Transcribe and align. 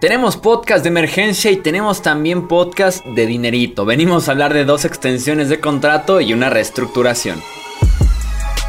Tenemos 0.00 0.36
podcast 0.36 0.84
de 0.84 0.90
emergencia 0.90 1.50
y 1.50 1.56
tenemos 1.56 2.02
también 2.02 2.46
podcast 2.46 3.04
de 3.04 3.26
dinerito. 3.26 3.84
Venimos 3.84 4.28
a 4.28 4.30
hablar 4.30 4.54
de 4.54 4.64
dos 4.64 4.84
extensiones 4.84 5.48
de 5.48 5.58
contrato 5.58 6.20
y 6.20 6.32
una 6.32 6.48
reestructuración. 6.48 7.42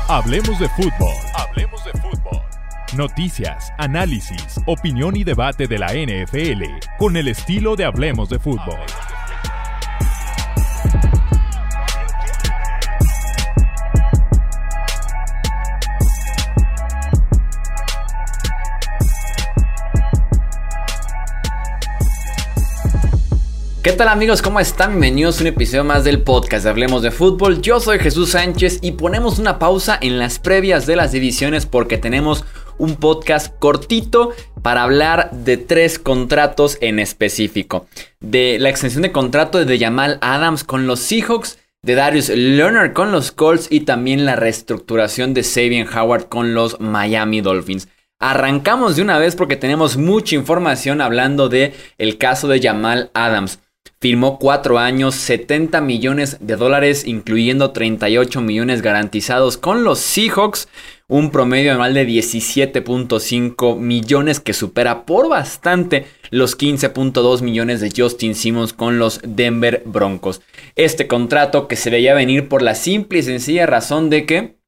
Hablemos 0.08 0.60
de 0.60 0.68
fútbol. 0.70 1.14
Hablemos 1.36 1.86
de 1.86 1.92
fútbol. 1.92 2.42
Noticias, 2.98 3.72
análisis, 3.78 4.60
opinión 4.66 5.16
y 5.16 5.24
debate 5.24 5.68
de 5.68 5.78
la 5.78 5.94
NFL 5.94 6.64
con 6.98 7.16
el 7.16 7.28
estilo 7.28 7.76
de 7.76 7.86
Hablemos 7.86 8.30
de 8.30 8.40
fútbol. 8.40 8.80
¿Qué 23.82 23.94
tal 23.94 24.10
amigos? 24.10 24.42
¿Cómo 24.42 24.60
están? 24.60 24.90
Bienvenidos 24.90 25.38
a 25.38 25.42
un 25.42 25.48
episodio 25.48 25.86
más 25.86 26.04
del 26.04 26.22
podcast 26.22 26.66
de 26.66 26.70
Hablemos 26.70 27.02
de 27.02 27.12
Fútbol. 27.12 27.62
Yo 27.62 27.80
soy 27.80 27.98
Jesús 27.98 28.32
Sánchez 28.32 28.80
y 28.82 28.92
ponemos 28.92 29.40
una 29.40 29.58
pausa 29.58 29.98
en 30.02 30.20
las 30.20 30.38
previas 30.38 30.86
de 30.86 30.98
las 30.98 31.14
divisiones 31.14 31.66
porque 31.66 31.98
tenemos 31.98 32.44
un 32.78 32.98
podcast 32.98 33.58
cortito 33.58 34.34
para 34.62 34.84
hablar 34.84 35.32
de 35.32 35.56
tres 35.56 35.98
contratos 35.98 36.78
en 36.82 37.00
específico. 37.00 37.88
De 38.20 38.58
la 38.60 38.70
extensión 38.70 39.02
de 39.02 39.14
contrato 39.14 39.64
de 39.64 39.80
Jamal 39.80 40.18
Adams 40.20 40.66
con 40.66 40.86
los 40.86 41.00
Seahawks, 41.00 41.58
de 41.82 41.96
Darius 41.96 42.28
Leonard 42.28 42.92
con 42.92 43.14
los 43.14 43.32
Colts 43.32 43.68
y 43.70 43.82
también 43.82 44.26
la 44.26 44.36
reestructuración 44.36 45.34
de 45.34 45.44
Sabian 45.44 45.88
Howard 45.88 46.28
con 46.28 46.54
los 46.54 46.82
Miami 46.82 47.40
Dolphins. 47.40 47.88
Arrancamos 48.20 48.98
de 48.98 49.04
una 49.04 49.18
vez 49.18 49.38
porque 49.38 49.56
tenemos 49.56 49.96
mucha 49.96 50.36
información 50.36 51.00
hablando 51.00 51.48
de 51.48 51.74
el 51.98 52.18
caso 52.18 52.50
de 52.50 52.62
Jamal 52.62 53.10
Adams. 53.14 53.60
Firmó 54.02 54.40
4 54.40 54.80
años, 54.80 55.14
70 55.16 55.82
millones 55.82 56.38
de 56.40 56.56
dólares, 56.56 57.06
incluyendo 57.06 57.72
38 57.72 58.40
millones 58.40 58.82
garantizados 58.82 59.58
con 59.58 59.84
los 59.84 60.00
Seahawks. 60.00 60.70
Un 61.10 61.32
promedio 61.32 61.74
anual 61.74 61.94
de 61.94 62.08
17.5 62.08 63.78
millones 63.78 64.40
que 64.40 64.54
supera 64.54 65.06
por 65.06 65.28
bastante 65.28 66.06
los 66.30 66.58
15.2 66.58 67.42
millones 67.42 67.82
de 67.82 67.92
Justin 67.94 68.36
Simmons 68.36 68.72
con 68.72 69.00
los 69.00 69.20
Denver 69.22 69.84
Broncos. 69.86 70.40
Este 70.78 71.08
contrato 71.08 71.68
que 71.68 71.76
se 71.76 71.90
veía 71.90 72.14
venir 72.14 72.48
por 72.48 72.62
la 72.62 72.76
simple 72.76 73.20
y 73.20 73.24
sencilla 73.24 73.66
razón 73.66 74.10
de 74.10 74.26
que 74.26 74.60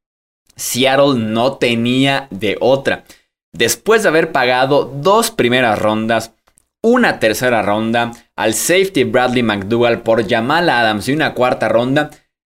Seattle 0.58 1.18
no 1.18 1.54
tenía 1.54 2.28
de 2.32 2.58
otra. 2.60 3.06
Después 3.54 4.04
de 4.04 4.10
haber 4.10 4.34
pagado 4.34 4.92
dos 5.02 5.32
primeras 5.32 5.80
rondas, 5.80 6.34
una 6.84 7.20
tercera 7.20 7.62
ronda, 7.62 8.12
al 8.36 8.54
safety 8.54 9.04
Bradley 9.04 9.44
McDougall 9.44 10.02
por 10.02 10.28
Jamal 10.28 10.70
Adams 10.70 11.08
y 11.08 11.14
una 11.14 11.34
cuarta 11.34 11.70
ronda, 11.70 12.10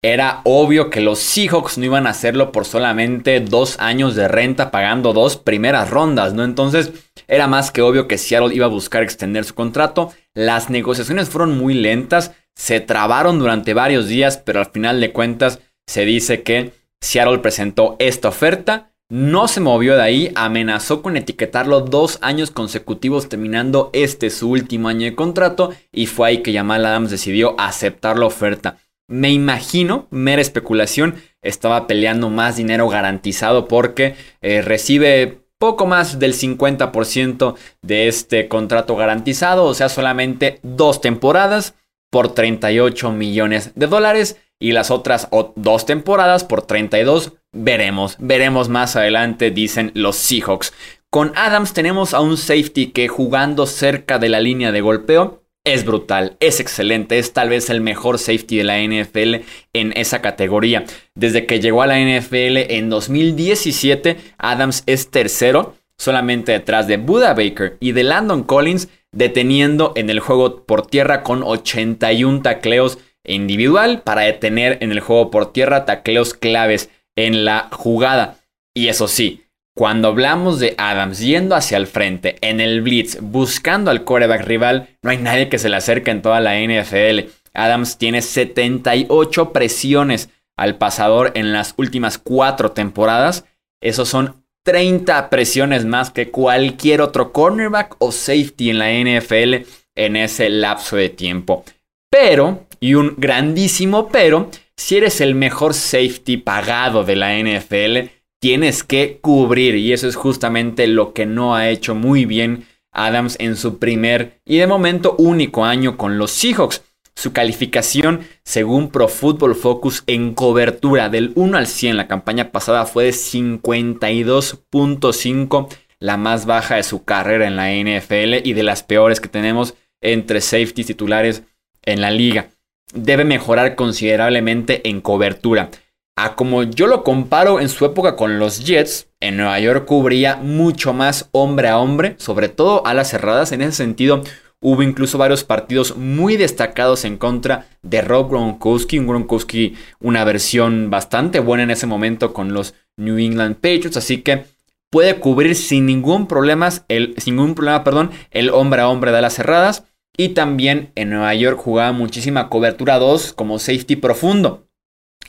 era 0.04 0.42
obvio 0.44 0.90
que 0.90 1.00
los 1.00 1.20
Seahawks 1.20 1.78
no 1.78 1.86
iban 1.86 2.08
a 2.08 2.10
hacerlo 2.10 2.52
por 2.52 2.66
solamente 2.66 3.40
dos 3.40 3.80
años 3.80 4.16
de 4.16 4.28
renta 4.28 4.70
pagando 4.70 5.14
dos 5.14 5.38
primeras 5.38 5.90
rondas, 5.90 6.34
¿no? 6.34 6.44
Entonces 6.44 6.92
era 7.28 7.48
más 7.48 7.72
que 7.72 7.82
obvio 7.82 8.08
que 8.08 8.18
Seattle 8.18 8.54
iba 8.54 8.66
a 8.66 8.70
buscar 8.70 9.02
extender 9.02 9.46
su 9.46 9.56
contrato. 9.56 10.12
Las 10.34 10.70
negociaciones 10.70 11.30
fueron 11.30 11.58
muy 11.58 11.74
lentas, 11.74 12.34
se 12.54 12.82
trabaron 12.82 13.40
durante 13.40 13.74
varios 13.74 14.10
días, 14.10 14.38
pero 14.38 14.60
al 14.60 14.72
final 14.72 15.00
de 15.00 15.14
cuentas 15.14 15.60
se 15.88 16.04
dice 16.04 16.44
que 16.44 16.74
Seattle 17.00 17.40
presentó 17.40 17.96
esta 18.00 18.28
oferta 18.28 18.93
no 19.09 19.48
se 19.48 19.59
movió 19.59 19.96
de 19.96 20.02
ahí, 20.02 20.32
amenazó 20.36 21.02
con 21.02 21.18
etiquetarlo 21.18 21.82
dos 21.82 22.18
años 22.22 22.52
consecutivos 22.52 23.30
terminando 23.30 23.90
este 23.94 24.30
su 24.30 24.50
último 24.50 24.90
año 24.90 25.06
de 25.06 25.16
contrato 25.16 25.72
y 25.92 26.08
fue 26.08 26.30
ahí 26.30 26.38
que 26.40 26.54
Jamal 26.54 26.86
Adams 26.86 27.12
decidió 27.12 27.56
aceptar 27.59 28.18
la 28.18 28.26
oferta. 28.26 28.78
Me 29.08 29.31
imagino, 29.31 30.08
mera 30.09 30.42
especulación, 30.42 31.16
estaba 31.42 31.88
peleando 31.88 32.30
más 32.30 32.56
dinero 32.56 32.88
garantizado 32.88 33.68
porque 33.68 34.16
eh, 34.41 34.62
recibe 34.62 35.44
poco 35.59 35.85
más 35.85 36.20
del 36.20 36.34
50% 36.34 37.56
de 37.81 38.08
este 38.08 38.47
contrato 38.47 38.96
garantizado, 38.96 39.66
o 39.66 39.74
sea, 39.74 39.90
solamente 39.90 40.59
dos 40.64 41.02
temporadas 41.02 41.75
por 42.09 42.34
38 42.34 43.12
millones 43.12 43.72
de 43.75 43.88
dólares 43.88 44.38
y 44.59 44.72
las 44.72 44.91
otras 44.91 45.28
dos 45.56 45.85
temporadas 45.85 46.44
por 46.44 46.64
32 46.64 47.34
veremos, 47.53 48.18
veremos 48.19 48.68
más 48.68 48.96
adelante, 48.96 49.52
dicen 49.52 49.91
los 49.94 50.18
Seahawks. 50.18 50.74
Con 51.09 51.31
Adams 51.36 51.74
tenemos 51.74 52.14
a 52.14 52.19
un 52.19 52.38
safety 52.38 52.88
que 52.88 53.08
jugando 53.08 53.68
cerca 53.68 54.19
de 54.19 54.30
la 54.30 54.40
línea 54.40 54.72
de 54.72 54.81
golpeo 54.81 55.44
es 55.66 55.86
brutal, 55.86 56.36
es 56.41 56.59
excelente, 56.59 57.19
es 57.19 57.31
tal 57.31 57.47
vez 57.47 57.69
el 57.69 57.80
mejor 57.80 58.19
safety 58.19 58.58
de 58.58 58.64
la 58.66 58.80
NFL 58.80 59.46
en 59.72 59.94
esa 59.96 60.22
categoría. 60.22 60.84
Desde 61.16 61.46
que 61.46 61.62
llegó 61.62 61.84
a 61.84 61.88
la 61.88 62.00
NFL 62.00 62.58
en 62.69 62.90
2017, 62.90 64.18
Adams 64.38 64.84
es 64.88 65.09
tercero, 65.09 65.75
solamente 65.97 66.52
detrás 66.52 66.88
de 66.88 66.97
Buda 66.97 67.34
Baker 67.34 67.78
y 67.80 67.94
de 67.94 68.03
Landon 68.03 68.44
Collins, 68.44 68.90
deteniendo 69.14 69.94
en 69.96 70.09
el 70.09 70.20
juego 70.20 70.66
por 70.66 70.88
tierra 70.88 71.24
con 71.24 71.44
81 71.44 72.41
tacleos 72.41 72.97
individual 73.24 74.02
para 74.02 74.24
detener 74.24 74.80
en 74.81 74.91
el 74.91 75.00
juego 75.00 75.31
por 75.31 75.53
tierra 75.53 75.85
tacleos 75.85 76.34
claves 76.34 76.90
en 77.16 77.46
la 77.46 77.69
jugada. 77.72 78.38
Y 78.74 78.88
eso 78.88 79.07
sí, 79.07 79.44
cuando 79.75 80.09
hablamos 80.09 80.59
de 80.59 80.75
Adams 80.78 81.19
yendo 81.19 81.56
hacia 81.56 81.78
el 81.78 81.88
frente 81.88 82.38
en 82.41 82.59
el 82.59 82.81
blitz 82.81 83.18
buscando 83.22 83.91
al 83.91 84.03
quarterback 84.03 84.46
rival, 84.46 84.90
no 85.01 85.09
hay 85.09 85.18
nadie 85.18 85.50
que 85.50 85.59
se 85.59 85.69
le 85.69 85.78
acerque 85.78 86.12
en 86.12 86.22
toda 86.22 86.40
la 86.40 86.59
NFL. 86.59 87.29
Adams 87.53 87.97
tiene 87.97 88.22
78 88.22 89.52
presiones 89.52 90.29
al 90.57 90.78
pasador 90.78 91.31
en 91.35 91.53
las 91.53 91.73
últimas 91.78 92.18
cuatro 92.18 92.72
temporadas. 92.72 93.46
Esos 93.81 94.09
son 94.09 94.44
30 94.63 95.29
presiones 95.29 95.85
más 95.85 96.12
que 96.12 96.29
cualquier 96.29 97.02
otro 97.02 97.31
cornerback 97.31 97.96
o 98.00 98.12
safety 98.12 98.69
en 98.69 98.79
la 98.79 98.91
NFL 98.91 99.66
en 99.96 100.16
ese 100.16 100.50
lapso 100.50 100.96
de 100.96 101.09
tiempo. 101.09 101.66
Pero 102.09 102.66
y 102.79 102.96
un 102.96 103.16
grandísimo 103.18 104.09
pero, 104.09 104.50
si 104.78 104.97
eres 104.97 105.22
el 105.22 105.35
mejor 105.35 105.73
safety 105.73 106.38
pagado 106.38 107.03
de 107.03 107.16
la 107.16 107.38
NFL, 107.38 108.09
tienes 108.39 108.84
que 108.84 109.19
cubrir 109.22 109.75
y 109.75 109.94
eso 109.94 110.07
es 110.07 110.16
justamente 110.16 110.88
lo 110.88 111.13
que 111.13 111.25
no 111.25 111.56
ha 111.56 111.69
hecho 111.69 111.95
muy 111.95 112.25
bien 112.25 112.67
Adams 112.91 113.38
en 113.39 113.56
su 113.56 113.79
primer 113.79 114.41
y 114.45 114.57
de 114.57 114.67
momento 114.67 115.16
único 115.17 115.66
año 115.66 115.97
con 115.97 116.17
los 116.17 116.31
Seahawks. 116.31 116.84
Su 117.16 117.31
calificación, 117.31 118.22
según 118.44 118.89
Pro 118.89 119.07
Football 119.07 119.53
Focus, 119.53 120.01
en 120.07 120.34
cobertura 120.34 121.09
del 121.09 121.31
1 121.35 121.57
al 121.57 121.67
100 121.67 121.95
la 121.95 122.07
campaña 122.07 122.51
pasada 122.51 122.88
fue 122.88 123.03
de 123.05 123.11
52.5, 123.11 125.67
la 126.00 126.17
más 126.17 126.47
baja 126.47 126.78
de 126.78 126.84
su 126.84 127.03
carrera 127.03 127.45
en 127.45 127.55
la 127.55 127.72
NFL 127.72 128.38
y 128.44 128.53
de 128.53 128.63
las 128.63 128.81
peores 128.81 129.22
que 129.22 129.29
tenemos 129.29 129.75
entre 130.01 130.41
safeties 130.41 130.88
titulares 130.88 131.44
en 131.84 132.01
la 132.01 132.09
liga 132.09 132.50
debe 132.94 133.26
mejorar 133.26 133.76
considerablemente 133.76 134.88
en 134.90 135.02
cobertura. 135.02 135.70
A 136.16 136.36
como 136.36 136.62
yo 136.62 136.86
lo 136.86 137.04
comparo 137.04 137.59
en 137.59 137.70
su 137.70 137.86
época 137.86 138.16
con 138.16 138.38
los 138.38 138.64
Jets, 138.64 139.08
en 139.20 139.38
Nueva 139.38 139.59
York 139.59 139.86
cubría 139.86 140.36
mucho 140.36 140.94
más 140.94 141.28
hombre 141.32 141.70
a 141.70 141.80
hombre, 141.80 142.16
sobre 142.20 142.50
todo 142.50 142.86
a 142.86 142.94
las 142.94 143.09
cerradas. 143.09 143.52
En 143.52 143.62
ese 143.62 143.72
sentido, 143.78 144.22
hubo 144.59 144.84
incluso 144.84 145.18
varios 145.18 145.44
partidos 145.44 145.98
muy 145.98 146.38
destacados 146.38 147.03
en 147.03 147.18
contra 147.18 147.66
de 147.82 148.02
Rob 148.02 148.30
Gronkowski. 148.30 149.00
Un 149.00 149.08
Gronkowski, 149.08 149.76
una 150.00 150.24
versión 150.24 150.92
bastante 150.92 151.40
buena 151.40 151.64
en 151.64 151.72
ese 151.72 151.88
momento 151.88 152.32
con 152.32 152.53
los 152.53 152.76
New 152.96 153.18
England 153.18 153.56
Patriots. 153.56 153.98
Así 153.98 154.20
que 154.20 154.46
puede 154.92 155.16
cubrir 155.16 155.56
sin 155.56 155.88
ningún 155.88 156.28
problema 156.28 156.70
el, 156.90 157.16
sin 157.18 157.38
ningún 157.38 157.56
problema, 157.56 157.84
perdón, 157.84 158.12
el 158.30 158.52
hombre 158.52 158.82
a 158.82 158.90
hombre 158.90 159.12
de 159.12 159.22
las 159.22 159.34
cerradas. 159.34 159.86
Y 160.16 160.30
también 160.30 160.92
en 160.96 161.10
Nueva 161.10 161.34
York 161.34 161.58
jugaba 161.58 161.92
muchísima 161.92 162.50
cobertura 162.50 163.00
2 163.00 163.34
como 163.34 163.58
safety 163.58 163.96
profundo, 163.96 164.68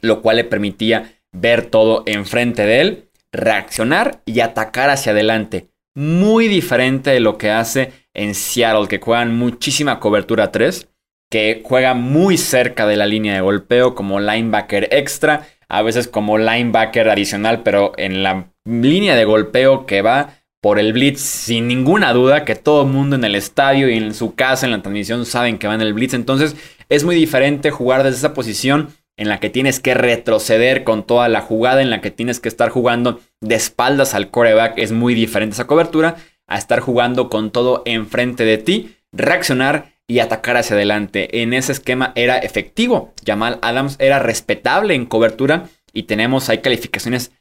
lo 0.03 0.21
cual 0.21 0.37
le 0.37 0.45
permitía 0.45 1.21
ver 1.33 1.67
todo 1.67 2.03
enfrente 2.07 2.67
de 2.67 2.81
él, 2.81 3.11
reaccionar 3.33 4.21
y 4.27 4.41
atacar 4.41 4.91
hacia 4.91 5.13
adelante. 5.13 5.69
Muy 5.97 6.49
diferente 6.49 7.11
de 7.11 7.21
lo 7.21 7.39
que 7.39 7.51
hace 7.51 7.93
en 8.15 8.35
Seattle, 8.35 8.89
que 8.89 8.99
juegan 8.99 9.37
muchísima 9.37 10.01
cobertura 10.01 10.53
3, 10.53 10.89
que 11.31 11.63
juega 11.65 11.95
muy 11.95 12.37
cerca 12.37 12.87
de 12.87 12.97
la 12.97 13.07
línea 13.07 13.35
de 13.35 13.41
golpeo 13.41 13.95
como 13.95 14.21
linebacker 14.21 14.89
extra, 14.93 15.47
a 15.69 15.83
veces 15.83 16.09
como 16.09 16.39
linebacker 16.39 17.09
adicional, 17.09 17.63
pero 17.63 17.93
en 17.97 18.23
la 18.23 18.53
línea 18.65 19.17
de 19.17 19.25
golpeo 19.25 19.87
que 19.87 20.03
va 20.03 20.44
por 20.65 20.79
el 20.79 20.95
blitz 20.95 21.21
sin 21.21 21.69
ninguna 21.69 22.15
duda 22.15 22.47
que 22.47 22.55
todo 22.55 22.85
el 22.85 22.89
mundo 22.89 23.17
en 23.17 23.25
el 23.25 23.35
estadio 23.35 23.91
y 23.91 23.99
en 23.99 24.15
su 24.15 24.35
casa 24.35 24.65
en 24.65 24.73
la 24.73 24.81
transmisión 24.81 25.27
saben 25.27 25.59
que 25.59 25.67
va 25.67 25.75
en 25.75 25.83
el 25.83 25.93
blitz. 25.93 26.15
Entonces 26.15 26.57
es 26.89 27.05
muy 27.05 27.15
diferente 27.15 27.71
jugar 27.71 28.03
desde 28.03 28.17
esa 28.17 28.33
posición 28.33 28.89
en 29.19 29.29
la 29.29 29.41
que 29.41 29.51
tienes 29.51 29.79
que 29.79 29.93
retroceder 29.93 30.83
con 30.83 31.03
toda 31.07 31.29
la 31.29 31.43
jugada, 31.43 31.83
en 31.83 31.91
la 31.91 32.01
que 32.01 32.11
tienes 32.11 32.41
que 32.41 32.49
estar 32.49 32.71
jugando 32.71 33.21
de 33.43 33.57
espaldas 33.57 34.15
al 34.15 34.31
coreback. 34.31 34.79
Es 34.79 34.91
muy 34.91 35.13
diferente 35.13 35.53
esa 35.53 35.67
cobertura 35.67 36.17
a 36.47 36.57
estar 36.57 36.81
jugando 36.81 37.29
con 37.29 37.51
todo 37.51 37.83
enfrente 37.85 38.47
de 38.47 38.57
ti, 38.57 38.97
reaccionar 39.13 39.93
y 40.09 40.21
atacar 40.21 40.57
hacia 40.57 40.77
adelante. 40.77 41.43
En 41.43 41.53
ese 41.53 41.73
esquema 41.73 42.13
era 42.15 42.39
efectivo. 42.39 43.13
Jamal 43.23 43.59
Adams 43.61 43.97
era 43.99 44.19
respetable 44.19 44.95
en 44.95 45.05
cobertura 45.05 45.69
y 45.93 46.05
tenemos 46.05 46.49
ahí 46.49 46.63
calificaciones 46.63 47.33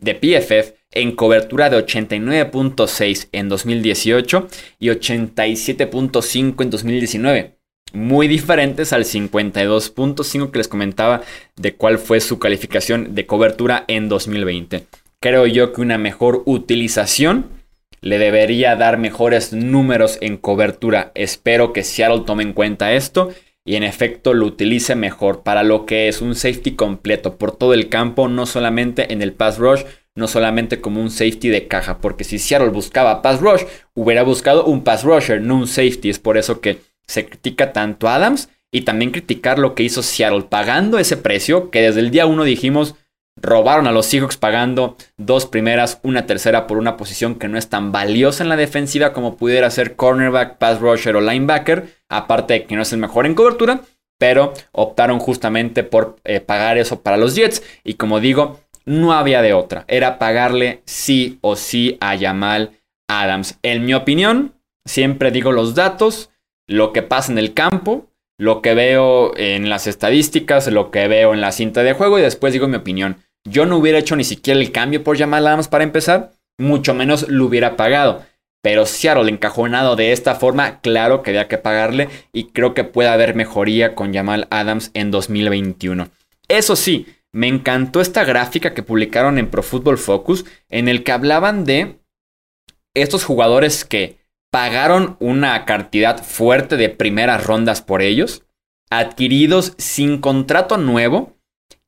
de 0.00 0.14
PFF 0.14 0.74
en 0.90 1.12
cobertura 1.12 1.70
de 1.70 1.78
89.6 1.78 3.28
en 3.32 3.48
2018 3.48 4.48
y 4.78 4.88
87.5 4.88 6.62
en 6.62 6.70
2019. 6.70 7.54
Muy 7.92 8.28
diferentes 8.28 8.92
al 8.92 9.04
52.5 9.04 10.50
que 10.50 10.58
les 10.58 10.68
comentaba 10.68 11.22
de 11.56 11.74
cuál 11.74 11.98
fue 11.98 12.20
su 12.20 12.38
calificación 12.38 13.14
de 13.14 13.26
cobertura 13.26 13.84
en 13.88 14.08
2020. 14.08 14.86
Creo 15.20 15.46
yo 15.46 15.72
que 15.72 15.80
una 15.80 15.98
mejor 15.98 16.42
utilización 16.44 17.46
le 18.00 18.18
debería 18.18 18.76
dar 18.76 18.98
mejores 18.98 19.52
números 19.52 20.18
en 20.20 20.36
cobertura. 20.36 21.12
Espero 21.14 21.72
que 21.72 21.82
Seattle 21.82 22.24
tome 22.26 22.42
en 22.42 22.52
cuenta 22.52 22.92
esto 22.92 23.30
y 23.68 23.76
en 23.76 23.82
efecto 23.82 24.32
lo 24.32 24.46
utilice 24.46 24.94
mejor 24.94 25.42
para 25.42 25.62
lo 25.62 25.84
que 25.84 26.08
es 26.08 26.22
un 26.22 26.34
safety 26.34 26.74
completo 26.74 27.36
por 27.36 27.54
todo 27.54 27.74
el 27.74 27.90
campo, 27.90 28.26
no 28.26 28.46
solamente 28.46 29.12
en 29.12 29.20
el 29.20 29.34
pass 29.34 29.58
rush, 29.58 29.82
no 30.14 30.26
solamente 30.26 30.80
como 30.80 31.02
un 31.02 31.10
safety 31.10 31.50
de 31.50 31.68
caja, 31.68 31.98
porque 31.98 32.24
si 32.24 32.38
Seattle 32.38 32.70
buscaba 32.70 33.20
pass 33.20 33.42
rush, 33.42 33.64
hubiera 33.92 34.22
buscado 34.22 34.64
un 34.64 34.84
pass 34.84 35.04
rusher, 35.04 35.42
no 35.42 35.56
un 35.56 35.66
safety. 35.66 36.08
Es 36.08 36.18
por 36.18 36.38
eso 36.38 36.62
que 36.62 36.78
se 37.06 37.26
critica 37.26 37.74
tanto 37.74 38.08
a 38.08 38.14
Adams 38.14 38.48
y 38.72 38.82
también 38.82 39.10
criticar 39.10 39.58
lo 39.58 39.74
que 39.74 39.82
hizo 39.82 40.02
Seattle 40.02 40.46
pagando 40.48 40.98
ese 40.98 41.18
precio 41.18 41.70
que 41.70 41.82
desde 41.82 42.00
el 42.00 42.10
día 42.10 42.24
uno 42.24 42.44
dijimos 42.44 42.94
robaron 43.40 43.86
a 43.86 43.92
los 43.92 44.06
Seahawks 44.06 44.36
pagando 44.36 44.96
dos 45.16 45.46
primeras, 45.46 46.00
una 46.02 46.26
tercera 46.26 46.66
por 46.66 46.78
una 46.78 46.96
posición 46.96 47.36
que 47.36 47.48
no 47.48 47.58
es 47.58 47.68
tan 47.68 47.92
valiosa 47.92 48.42
en 48.42 48.48
la 48.48 48.56
defensiva 48.56 49.12
como 49.12 49.36
pudiera 49.36 49.70
ser 49.70 49.96
cornerback, 49.96 50.58
pass 50.58 50.80
rusher 50.80 51.16
o 51.16 51.20
linebacker, 51.20 51.88
aparte 52.08 52.54
de 52.54 52.64
que 52.64 52.76
no 52.76 52.82
es 52.82 52.92
el 52.92 52.98
mejor 52.98 53.26
en 53.26 53.34
cobertura, 53.34 53.80
pero 54.18 54.52
optaron 54.72 55.18
justamente 55.18 55.84
por 55.84 56.16
eh, 56.24 56.40
pagar 56.40 56.78
eso 56.78 57.02
para 57.02 57.16
los 57.16 57.34
Jets 57.34 57.62
y 57.84 57.94
como 57.94 58.20
digo, 58.20 58.60
no 58.84 59.12
había 59.12 59.42
de 59.42 59.52
otra, 59.52 59.84
era 59.88 60.18
pagarle 60.18 60.82
sí 60.84 61.38
o 61.40 61.56
sí 61.56 61.98
a 62.00 62.18
Jamal 62.18 62.72
Adams. 63.08 63.58
En 63.62 63.84
mi 63.84 63.94
opinión, 63.94 64.54
siempre 64.84 65.30
digo 65.30 65.52
los 65.52 65.74
datos, 65.74 66.30
lo 66.66 66.92
que 66.92 67.02
pasa 67.02 67.32
en 67.32 67.38
el 67.38 67.54
campo, 67.54 68.08
lo 68.38 68.62
que 68.62 68.74
veo 68.74 69.36
en 69.36 69.68
las 69.68 69.86
estadísticas, 69.86 70.68
lo 70.68 70.90
que 70.90 71.08
veo 71.08 71.34
en 71.34 71.40
la 71.40 71.52
cinta 71.52 71.82
de 71.82 71.92
juego 71.92 72.18
y 72.18 72.22
después 72.22 72.52
digo 72.52 72.68
mi 72.68 72.76
opinión. 72.76 73.18
Yo 73.48 73.66
no 73.66 73.76
hubiera 73.76 73.98
hecho 73.98 74.16
ni 74.16 74.24
siquiera 74.24 74.60
el 74.60 74.72
cambio 74.72 75.02
por 75.02 75.18
Jamal 75.18 75.46
Adams 75.46 75.68
para 75.68 75.84
empezar, 75.84 76.32
mucho 76.58 76.94
menos 76.94 77.28
lo 77.28 77.46
hubiera 77.46 77.76
pagado. 77.76 78.24
Pero 78.62 78.86
Seattle 78.86 79.30
encajonado 79.30 79.94
de 79.94 80.12
esta 80.12 80.34
forma, 80.34 80.80
claro 80.80 81.22
que 81.22 81.30
había 81.30 81.48
que 81.48 81.58
pagarle 81.58 82.08
y 82.32 82.48
creo 82.50 82.74
que 82.74 82.84
puede 82.84 83.08
haber 83.08 83.34
mejoría 83.34 83.94
con 83.94 84.12
Jamal 84.12 84.48
Adams 84.50 84.90
en 84.94 85.10
2021. 85.10 86.08
Eso 86.48 86.74
sí, 86.76 87.06
me 87.32 87.46
encantó 87.46 88.00
esta 88.00 88.24
gráfica 88.24 88.74
que 88.74 88.82
publicaron 88.82 89.38
en 89.38 89.48
Pro 89.48 89.62
Football 89.62 89.98
Focus 89.98 90.44
en 90.68 90.88
el 90.88 91.04
que 91.04 91.12
hablaban 91.12 91.64
de 91.64 92.00
estos 92.94 93.24
jugadores 93.24 93.84
que 93.84 94.18
pagaron 94.50 95.16
una 95.20 95.64
cantidad 95.64 96.22
fuerte 96.22 96.76
de 96.76 96.88
primeras 96.88 97.44
rondas 97.44 97.80
por 97.80 98.02
ellos, 98.02 98.44
adquiridos 98.90 99.74
sin 99.78 100.18
contrato 100.18 100.78
nuevo 100.78 101.37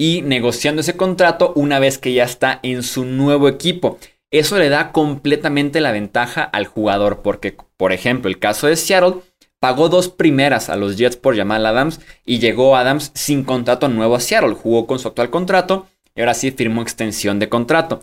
y 0.00 0.22
negociando 0.22 0.80
ese 0.80 0.96
contrato 0.96 1.52
una 1.56 1.78
vez 1.78 1.98
que 1.98 2.14
ya 2.14 2.24
está 2.24 2.58
en 2.62 2.82
su 2.82 3.04
nuevo 3.04 3.48
equipo. 3.48 3.98
Eso 4.30 4.58
le 4.58 4.70
da 4.70 4.92
completamente 4.92 5.82
la 5.82 5.92
ventaja 5.92 6.42
al 6.42 6.64
jugador 6.64 7.20
porque, 7.20 7.54
por 7.76 7.92
ejemplo, 7.92 8.30
el 8.30 8.38
caso 8.38 8.66
de 8.66 8.76
Seattle 8.76 9.16
pagó 9.58 9.90
dos 9.90 10.08
primeras 10.08 10.70
a 10.70 10.76
los 10.76 10.96
Jets 10.96 11.16
por 11.16 11.36
Jamal 11.36 11.66
Adams 11.66 12.00
y 12.24 12.38
llegó 12.38 12.76
Adams 12.76 13.10
sin 13.14 13.44
contrato 13.44 13.88
nuevo 13.88 14.14
a 14.14 14.20
Seattle. 14.20 14.54
Jugó 14.54 14.86
con 14.86 14.98
su 14.98 15.08
actual 15.08 15.28
contrato 15.28 15.86
y 16.14 16.20
ahora 16.20 16.32
sí 16.32 16.50
firmó 16.50 16.80
extensión 16.80 17.38
de 17.38 17.50
contrato. 17.50 18.00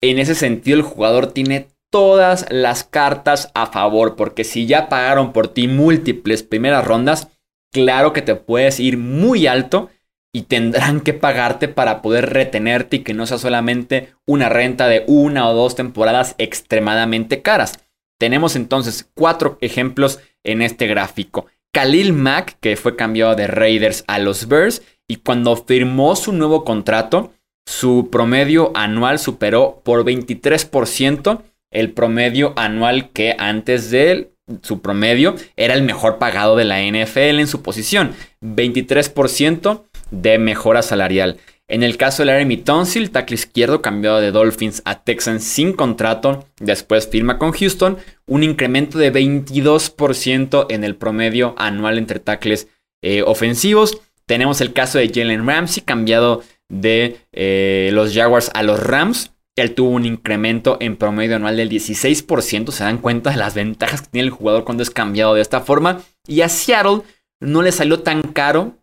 En 0.00 0.20
ese 0.20 0.36
sentido, 0.36 0.76
el 0.76 0.84
jugador 0.84 1.32
tiene 1.32 1.70
todas 1.90 2.46
las 2.50 2.84
cartas 2.84 3.50
a 3.54 3.66
favor 3.66 4.14
porque 4.14 4.44
si 4.44 4.66
ya 4.66 4.88
pagaron 4.88 5.32
por 5.32 5.48
ti 5.48 5.66
múltiples 5.66 6.44
primeras 6.44 6.84
rondas, 6.84 7.30
claro 7.72 8.12
que 8.12 8.22
te 8.22 8.36
puedes 8.36 8.78
ir 8.78 8.96
muy 8.96 9.48
alto 9.48 9.90
y 10.32 10.42
tendrán 10.42 11.00
que 11.00 11.12
pagarte 11.12 11.68
para 11.68 12.00
poder 12.00 12.30
retenerte 12.30 12.96
y 12.96 13.00
que 13.00 13.14
no 13.14 13.26
sea 13.26 13.38
solamente 13.38 14.14
una 14.26 14.48
renta 14.48 14.88
de 14.88 15.04
una 15.06 15.48
o 15.48 15.54
dos 15.54 15.74
temporadas 15.76 16.34
extremadamente 16.38 17.42
caras. 17.42 17.78
Tenemos 18.18 18.56
entonces 18.56 19.08
cuatro 19.14 19.58
ejemplos 19.60 20.20
en 20.42 20.62
este 20.62 20.86
gráfico. 20.86 21.46
Khalil 21.72 22.12
Mack, 22.12 22.56
que 22.60 22.76
fue 22.76 22.96
cambiado 22.96 23.34
de 23.34 23.46
Raiders 23.46 24.04
a 24.06 24.18
los 24.18 24.48
Bears, 24.48 24.82
y 25.08 25.16
cuando 25.16 25.56
firmó 25.56 26.16
su 26.16 26.32
nuevo 26.32 26.64
contrato, 26.64 27.32
su 27.66 28.08
promedio 28.10 28.72
anual 28.74 29.18
superó 29.18 29.82
por 29.84 30.04
23% 30.04 31.42
el 31.70 31.92
promedio 31.92 32.52
anual 32.56 33.10
que 33.10 33.34
antes 33.38 33.90
de 33.90 34.10
él, 34.12 34.30
su 34.62 34.82
promedio, 34.82 35.34
era 35.56 35.74
el 35.74 35.82
mejor 35.82 36.18
pagado 36.18 36.56
de 36.56 36.64
la 36.64 36.82
NFL 36.82 37.40
en 37.40 37.46
su 37.46 37.62
posición. 37.62 38.14
23% 38.42 39.82
de 40.12 40.38
mejora 40.38 40.82
salarial. 40.82 41.38
En 41.72 41.82
el 41.82 41.96
caso 41.96 42.22
de 42.22 42.26
Laramie 42.26 42.58
Tonsil, 42.58 43.10
tackle 43.10 43.34
izquierdo 43.34 43.80
cambiado 43.80 44.20
de 44.20 44.30
Dolphins 44.30 44.82
a 44.84 45.02
Texans 45.02 45.42
sin 45.42 45.72
contrato, 45.72 46.44
después 46.60 47.08
firma 47.08 47.38
con 47.38 47.52
Houston, 47.52 47.96
un 48.26 48.42
incremento 48.42 48.98
de 48.98 49.12
22% 49.12 50.66
en 50.68 50.84
el 50.84 50.96
promedio 50.96 51.54
anual 51.56 51.96
entre 51.96 52.20
tackles 52.20 52.68
eh, 53.02 53.22
ofensivos. 53.22 53.98
Tenemos 54.26 54.60
el 54.60 54.74
caso 54.74 54.98
de 54.98 55.08
Jalen 55.08 55.46
Ramsey, 55.46 55.82
cambiado 55.82 56.42
de 56.68 57.20
eh, 57.32 57.90
los 57.92 58.14
Jaguars 58.14 58.50
a 58.54 58.62
los 58.62 58.78
Rams. 58.78 59.32
Él 59.56 59.74
tuvo 59.74 59.90
un 59.90 60.04
incremento 60.04 60.76
en 60.80 60.96
promedio 60.96 61.36
anual 61.36 61.56
del 61.56 61.70
16%. 61.70 62.70
Se 62.70 62.84
dan 62.84 62.98
cuenta 62.98 63.30
de 63.30 63.36
las 63.36 63.54
ventajas 63.54 64.02
que 64.02 64.08
tiene 64.08 64.26
el 64.26 64.30
jugador 64.30 64.64
cuando 64.64 64.82
es 64.82 64.90
cambiado 64.90 65.34
de 65.34 65.40
esta 65.42 65.60
forma. 65.60 66.02
Y 66.26 66.42
a 66.42 66.48
Seattle 66.48 67.02
no 67.40 67.62
le 67.62 67.72
salió 67.72 68.00
tan 68.00 68.22
caro 68.22 68.76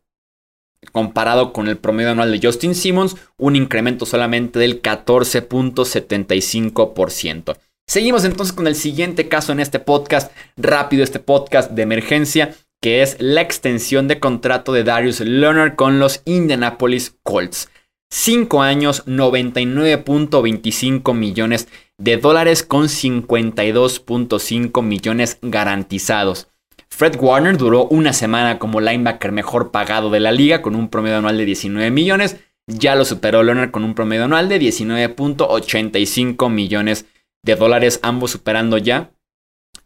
comparado 0.92 1.54
con 1.54 1.68
el 1.68 1.78
promedio 1.78 2.12
anual 2.12 2.32
de 2.32 2.40
Justin 2.42 2.74
Simmons, 2.76 3.16
un 3.38 3.56
incremento 3.56 4.06
solamente 4.06 4.60
del 4.60 4.82
14.75%. 4.82 7.58
Seguimos 7.88 8.24
entonces 8.24 8.54
con 8.54 8.68
el 8.68 8.76
siguiente 8.76 9.28
caso 9.28 9.52
en 9.52 9.60
este 9.60 9.80
podcast, 9.80 10.32
rápido 10.58 11.04
este 11.04 11.20
podcast 11.20 11.72
de 11.72 11.82
emergencia, 11.82 12.54
que 12.82 13.02
es 13.02 13.18
la 13.20 13.42
extensión 13.42 14.08
de 14.08 14.20
contrato 14.20 14.72
de 14.74 14.84
Darius 14.84 15.22
Leonard 15.22 15.76
con 15.76 15.98
los 16.00 16.22
Indianapolis 16.26 17.16
Colts. 17.24 17.70
5 18.12 18.62
años, 18.62 19.06
99.25 19.06 21.14
millones 21.14 21.68
de 21.98 22.18
dólares 22.18 22.64
con 22.64 22.86
52.5 22.86 24.84
millones 24.84 25.38
garantizados. 25.42 26.50
Fred 26.90 27.16
Warner 27.20 27.58
duró 27.58 27.86
una 27.86 28.14
semana 28.14 28.60
como 28.60 28.82
linebacker 28.82 29.32
mejor 29.32 29.72
pagado 29.72 30.10
de 30.10 30.20
la 30.20 30.32
liga 30.32 30.62
con 30.62 30.76
un 30.76 30.90
promedio 30.90 31.18
anual 31.18 31.38
de 31.38 31.46
19 31.46 31.92
millones. 31.92 32.38
Ya 32.68 32.96
lo 32.96 33.06
superó 33.06 33.42
Leonard 33.44 33.72
con 33.72 33.84
un 33.84 33.96
promedio 33.96 34.26
anual 34.26 34.50
de 34.50 34.60
19.85 34.60 36.50
millones 36.50 37.06
de 37.44 37.56
dólares, 37.56 38.00
ambos 38.04 38.32
superando 38.32 38.78
ya 38.78 39.12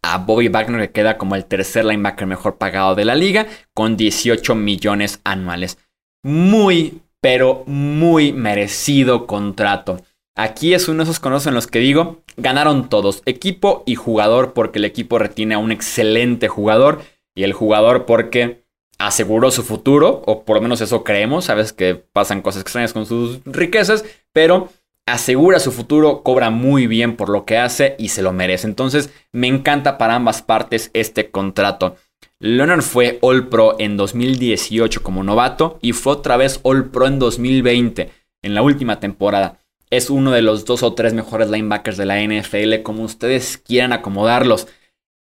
a 0.01 0.17
Bobby 0.17 0.49
Wagner 0.49 0.87
que 0.87 0.91
queda 0.91 1.17
como 1.17 1.35
el 1.35 1.45
tercer 1.45 1.85
linebacker 1.85 2.27
mejor 2.27 2.57
pagado 2.57 2.93
de 2.95 3.05
la 3.05 3.15
liga 3.15 3.47
con 3.73 3.95
18 3.95 4.53
millones 4.55 5.21
anuales. 5.23 5.77
Muy, 6.23 7.01
pero 7.21 7.63
muy 7.67 8.33
merecido 8.33 9.27
contrato. 9.27 10.01
Aquí 10.35 10.73
es 10.73 10.87
uno 10.87 10.99
de 10.99 11.03
esos 11.03 11.19
conocidos 11.19 11.47
en 11.47 11.53
los 11.53 11.67
que 11.67 11.77
digo, 11.77 12.23
ganaron 12.37 12.89
todos, 12.89 13.21
equipo 13.27 13.83
y 13.85 13.93
jugador, 13.93 14.53
porque 14.53 14.79
el 14.79 14.85
equipo 14.85 15.19
retiene 15.19 15.53
a 15.53 15.59
un 15.59 15.71
excelente 15.71 16.47
jugador 16.47 17.03
y 17.35 17.43
el 17.43 17.53
jugador 17.53 18.05
porque 18.05 18.63
aseguró 18.97 19.51
su 19.51 19.61
futuro, 19.61 20.23
o 20.25 20.43
por 20.43 20.55
lo 20.55 20.61
menos 20.61 20.81
eso 20.81 21.03
creemos, 21.03 21.45
sabes 21.45 21.71
que 21.71 21.93
pasan 21.93 22.41
cosas 22.41 22.63
extrañas 22.63 22.93
con 22.93 23.05
sus 23.05 23.41
riquezas, 23.45 24.05
pero 24.31 24.69
asegura 25.05 25.59
su 25.59 25.71
futuro, 25.71 26.23
cobra 26.23 26.49
muy 26.49 26.87
bien 26.87 27.15
por 27.15 27.29
lo 27.29 27.45
que 27.45 27.57
hace 27.59 27.95
y 27.99 28.09
se 28.09 28.23
lo 28.23 28.33
merece. 28.33 28.65
Entonces 28.65 29.11
me 29.31 29.47
encanta 29.47 29.99
para 29.99 30.15
ambas 30.15 30.41
partes 30.41 30.89
este 30.93 31.29
contrato. 31.29 31.97
Leonard 32.39 32.81
fue 32.81 33.19
All 33.21 33.49
Pro 33.49 33.75
en 33.77 33.97
2018 33.97 35.03
como 35.03 35.23
novato 35.23 35.77
y 35.81 35.93
fue 35.93 36.13
otra 36.13 36.37
vez 36.37 36.59
All 36.63 36.89
Pro 36.89 37.05
en 37.05 37.19
2020, 37.19 38.09
en 38.41 38.55
la 38.55 38.63
última 38.63 38.99
temporada 38.99 39.59
es 39.97 40.09
uno 40.09 40.31
de 40.31 40.41
los 40.41 40.65
dos 40.65 40.81
o 40.81 40.93
tres 40.93 41.13
mejores 41.13 41.51
linebackers 41.51 41.97
de 41.97 42.05
la 42.05 42.19
NFL, 42.19 42.81
como 42.81 43.03
ustedes 43.03 43.59
quieran 43.59 43.93
acomodarlos. 43.93 44.67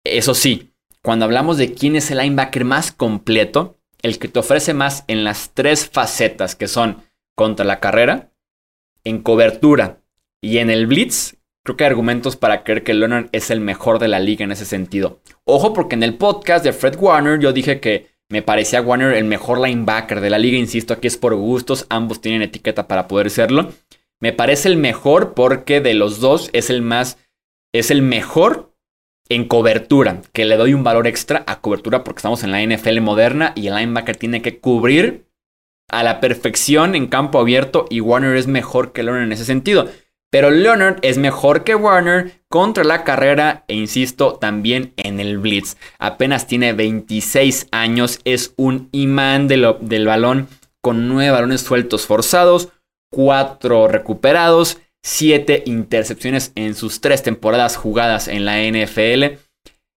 Eso 0.03 0.33
sí, 0.33 0.73
cuando 1.01 1.23
hablamos 1.23 1.57
de 1.57 1.73
quién 1.73 1.95
es 1.95 2.11
el 2.11 2.17
linebacker 2.17 2.65
más 2.65 2.91
completo, 2.91 3.77
el 4.01 4.19
que 4.19 4.27
te 4.27 4.39
ofrece 4.39 4.73
más 4.73 5.05
en 5.07 5.23
las 5.23 5.51
tres 5.53 5.89
facetas 5.89 6.55
que 6.55 6.67
son 6.67 7.03
contra 7.33 7.65
la 7.65 7.79
carrera, 7.79 8.31
en 9.05 9.21
cobertura 9.21 10.01
y 10.41 10.57
en 10.57 10.69
el 10.69 10.85
blitz, 10.85 11.37
creo 11.63 11.77
que 11.77 11.85
hay 11.85 11.89
argumentos 11.89 12.35
para 12.35 12.65
creer 12.65 12.83
que 12.83 12.93
Leonard 12.93 13.29
es 13.31 13.49
el 13.51 13.61
mejor 13.61 13.99
de 13.99 14.09
la 14.09 14.19
liga 14.19 14.43
en 14.43 14.51
ese 14.51 14.65
sentido. 14.65 15.21
Ojo, 15.45 15.71
porque 15.71 15.95
en 15.95 16.03
el 16.03 16.15
podcast 16.15 16.65
de 16.65 16.73
Fred 16.73 16.97
Warner 16.99 17.39
yo 17.39 17.53
dije 17.53 17.79
que 17.79 18.17
me 18.29 18.41
parecía 18.41 18.81
Warner 18.81 19.13
el 19.13 19.23
mejor 19.23 19.61
linebacker 19.61 20.19
de 20.19 20.29
la 20.29 20.37
liga. 20.37 20.57
Insisto, 20.57 20.93
aquí 20.93 21.07
es 21.07 21.15
por 21.15 21.35
gustos, 21.35 21.85
ambos 21.89 22.19
tienen 22.19 22.41
etiqueta 22.41 22.87
para 22.87 23.07
poder 23.07 23.29
serlo. 23.29 23.71
Me 24.19 24.33
parece 24.33 24.69
el 24.69 24.77
mejor 24.77 25.33
porque 25.33 25.81
de 25.81 25.93
los 25.93 26.19
dos 26.19 26.49
es 26.53 26.69
el 26.69 26.81
más, 26.81 27.17
es 27.73 27.91
el 27.91 28.01
mejor 28.01 28.73
en 29.29 29.47
cobertura, 29.47 30.21
que 30.33 30.45
le 30.45 30.57
doy 30.57 30.73
un 30.73 30.83
valor 30.83 31.05
extra 31.07 31.43
a 31.47 31.59
cobertura 31.59 32.03
porque 32.03 32.19
estamos 32.19 32.43
en 32.43 32.51
la 32.51 32.63
NFL 32.63 33.01
moderna 33.01 33.53
y 33.55 33.67
el 33.67 33.75
linebacker 33.75 34.15
tiene 34.15 34.41
que 34.41 34.59
cubrir 34.59 35.27
a 35.89 36.03
la 36.03 36.19
perfección 36.19 36.95
en 36.95 37.07
campo 37.07 37.39
abierto 37.39 37.85
y 37.89 38.01
Warner 38.01 38.35
es 38.35 38.47
mejor 38.47 38.91
que 38.91 39.03
Leonard 39.03 39.23
en 39.23 39.31
ese 39.31 39.45
sentido. 39.45 39.89
Pero 40.29 40.51
Leonard 40.51 40.99
es 41.03 41.17
mejor 41.17 41.63
que 41.63 41.75
Warner 41.75 42.41
contra 42.49 42.83
la 42.83 43.05
carrera 43.05 43.63
e 43.67 43.75
insisto 43.75 44.33
también 44.35 44.93
en 44.97 45.21
el 45.21 45.37
blitz. 45.37 45.77
Apenas 45.99 46.47
tiene 46.47 46.73
26 46.73 47.67
años, 47.71 48.19
es 48.25 48.53
un 48.57 48.89
imán 48.91 49.47
del 49.47 50.05
balón 50.05 50.49
con 50.81 51.07
9 51.07 51.31
balones 51.31 51.61
sueltos 51.61 52.05
forzados, 52.05 52.69
4 53.11 53.87
recuperados, 53.87 54.79
7 55.03 55.63
intercepciones 55.65 56.51
en 56.55 56.75
sus 56.75 57.01
3 57.01 57.23
temporadas 57.23 57.77
jugadas 57.77 58.27
en 58.27 58.45
la 58.45 58.59
NFL. 58.61 59.37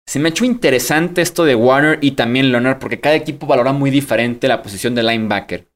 Se 0.07 0.19
me 0.19 0.29
ha 0.29 0.31
hecho 0.31 0.45
interesante 0.45 1.21
esto 1.21 1.45
de 1.45 1.55
Warner 1.55 1.99
y 2.01 2.11
también 2.11 2.51
Leonard 2.51 2.79
porque 2.79 2.99
cada 2.99 3.15
equipo 3.15 3.45
valora 3.47 3.73
muy 3.73 3.91
diferente 3.91 4.47
la 4.47 4.61
posición 4.61 4.95
de 4.95 5.03
linebacker. 5.03 5.67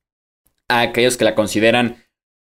A 0.69 0.81
aquellos 0.81 1.17
que 1.17 1.25
la 1.25 1.35
consideran 1.35 1.97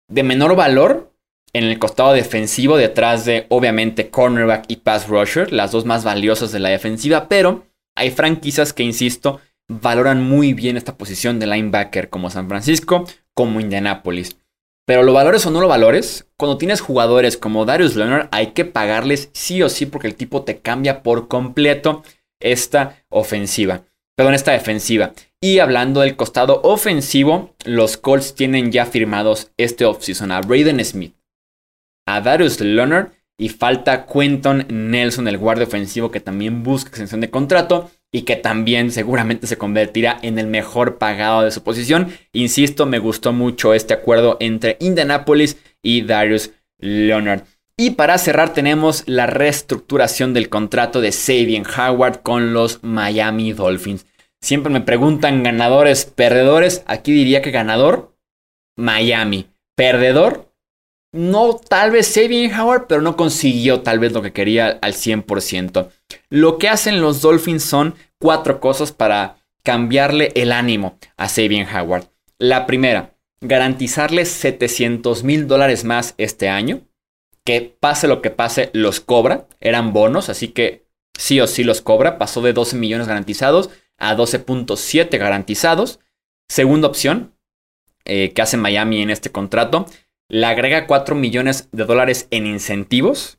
de 0.09 0.23
menor 0.23 0.57
valor 0.57 1.13
en 1.53 1.65
el 1.65 1.79
costado 1.79 2.13
defensivo 2.13 2.77
detrás 2.77 3.25
de 3.25 3.47
obviamente 3.51 4.09
cornerback 4.09 4.65
y 4.69 4.77
pass 4.77 5.09
rusher, 5.09 5.53
las 5.53 5.73
dos 5.73 5.85
más 5.85 6.03
valiosas 6.03 6.51
de 6.53 6.61
la 6.61 6.71
defensiva, 6.71 7.29
pero 7.29 7.67
hay 7.95 8.11
franquicias 8.11 8.73
que, 8.73 8.83
insisto, 8.83 9.41
valoran 9.69 10.23
muy 10.23 10.55
bien 10.55 10.77
esta 10.77 10.97
posición 10.97 11.39
de 11.39 11.47
linebacker 11.47 12.09
como 12.09 12.31
San 12.31 12.49
Francisco, 12.49 13.07
como 13.35 13.61
Indianapolis. 13.61 14.37
Pero 14.87 15.03
lo 15.05 15.13
valores 15.13 15.47
o 15.47 15.51
no 15.51 15.61
lo 15.61 15.69
valores, 15.69 16.27
cuando 16.37 16.59
tienes 16.59 16.81
jugadores 16.81 17.37
como 17.37 17.65
Darius 17.65 17.95
Leonard 17.95 18.29
hay 18.33 18.49
que 18.49 18.65
pagarles 18.65 19.31
sí 19.33 19.63
o 19.63 19.69
sí 19.69 19.87
porque 19.87 20.09
el 20.09 20.17
tipo 20.17 20.43
te 20.43 20.61
cambia 20.61 21.03
por 21.03 21.29
completo 21.29 22.03
esta 22.41 23.05
ofensiva. 23.09 23.85
Perdón, 24.17 24.35
esta 24.35 24.53
defensiva. 24.53 25.13
Y 25.41 25.61
hablando 25.61 26.01
del 26.01 26.17
costado 26.17 26.61
ofensivo, 26.63 27.55
los 27.65 27.97
Colts 27.97 28.35
tienen 28.35 28.71
ya 28.73 28.87
firmados 28.87 29.51
este 29.57 29.85
offseason 29.85 30.33
a 30.33 30.41
Braden 30.41 30.85
Smith, 30.85 31.15
a 32.07 32.21
Darius 32.21 32.61
Leonard 32.61 33.13
y 33.39 33.49
falta 33.49 34.07
Quentin 34.07 34.67
Nelson, 34.69 35.29
el 35.29 35.39
guardia 35.39 35.67
ofensivo 35.67 36.11
que 36.11 36.21
también 36.21 36.63
busca 36.63 36.91
extensión 36.91 37.21
de 37.21 37.31
contrato 37.31 37.91
y 38.13 38.23
que 38.23 38.37
también 38.37 38.93
seguramente 38.93 39.47
se 39.47 39.57
convertirá 39.57 40.19
en 40.23 40.39
el 40.39 40.47
mejor 40.47 40.99
pagado 40.99 41.43
de 41.43 41.51
su 41.51 41.65
posición. 41.65 42.13
Insisto, 42.33 42.85
me 42.85 42.99
gustó 42.99 43.33
mucho 43.33 43.73
este 43.73 43.95
acuerdo 43.95 44.37
entre 44.39 44.77
Indianapolis 44.81 45.57
y 45.83 46.03
Darius 46.03 46.51
Leonard. 46.79 47.45
Y 47.79 47.93
para 47.93 48.19
cerrar 48.19 48.53
tenemos 48.53 49.05
la 49.07 49.27
reestructuración 49.27 50.35
del 50.35 50.51
contrato 50.51 51.01
de 51.01 51.11
Sabian 51.11 51.65
Howard 51.67 52.21
con 52.23 52.53
los 52.53 52.85
Miami 52.85 53.55
Dolphins. 53.55 54.07
Siempre 54.43 54.71
me 54.71 54.83
preguntan 54.83 55.43
ganadores, 55.43 56.05
perdedores. 56.05 56.83
Aquí 56.87 57.13
diría 57.13 57.41
que 57.41 57.51
ganador, 57.51 58.15
Miami. 58.77 59.47
Perdedor, 59.75 60.52
no 61.13 61.57
tal 61.57 61.91
vez 61.91 62.07
Saving 62.07 62.53
Howard, 62.55 62.87
pero 62.89 63.03
no 63.03 63.17
consiguió 63.17 63.83
tal 63.83 63.99
vez 63.99 64.13
lo 64.13 64.23
que 64.23 64.33
quería 64.33 64.79
al 64.81 64.95
100%. 64.95 65.89
Lo 66.31 66.59
que 66.59 66.69
hacen 66.69 67.01
los 67.01 67.21
Dolphins 67.21 67.63
son 67.63 67.95
cuatro 68.19 68.61
cosas 68.61 68.93
para 68.93 69.37
cambiarle 69.63 70.33
el 70.35 70.53
ánimo 70.53 70.99
a 71.17 71.29
Saving 71.29 71.67
Howard. 71.69 72.07
La 72.39 72.67
primera, 72.67 73.15
garantizarle 73.41 74.25
700 74.25 75.23
mil 75.23 75.47
dólares 75.47 75.85
más 75.85 76.15
este 76.17 76.49
año. 76.49 76.81
Que 77.45 77.77
pase 77.79 78.09
lo 78.09 78.23
que 78.23 78.31
pase, 78.31 78.71
los 78.73 79.01
cobra. 79.01 79.47
Eran 79.61 79.93
bonos, 79.93 80.29
así 80.29 80.49
que 80.49 80.87
sí 81.19 81.41
o 81.41 81.47
sí 81.47 81.65
los 81.65 81.83
cobra. 81.83 82.19
Pasó 82.19 82.41
de 82.41 82.53
12 82.53 82.77
millones 82.77 83.09
garantizados 83.09 83.71
a 83.99 84.17
12.7 84.17 85.19
garantizados. 85.19 86.01
Segunda 86.49 86.89
opción 86.89 87.35
eh, 88.05 88.33
que 88.33 88.43
hace 88.43 88.57
Miami 88.57 89.03
en 89.03 89.11
este 89.11 89.31
contrato 89.31 89.87
le 90.33 90.47
agrega 90.47 90.87
4 90.87 91.15
millones 91.15 91.69
de 91.73 91.85
dólares 91.85 92.27
en 92.31 92.47
incentivos. 92.47 93.39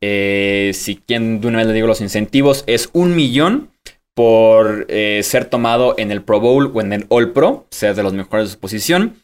Eh, 0.00 0.70
si 0.74 0.96
quien 0.96 1.40
de 1.40 1.48
una 1.48 1.58
vez 1.58 1.66
le 1.66 1.72
digo 1.72 1.88
los 1.88 2.00
incentivos, 2.00 2.62
es 2.68 2.88
un 2.92 3.16
millón 3.16 3.72
por 4.14 4.86
eh, 4.88 5.22
ser 5.24 5.46
tomado 5.46 5.96
en 5.98 6.12
el 6.12 6.22
Pro 6.22 6.38
Bowl 6.38 6.70
o 6.72 6.80
en 6.80 6.92
el 6.92 7.06
All 7.08 7.32
Pro, 7.32 7.66
ser 7.70 7.96
de 7.96 8.04
los 8.04 8.12
mejores 8.12 8.46
de 8.46 8.52
su 8.52 8.60
posición. 8.60 9.16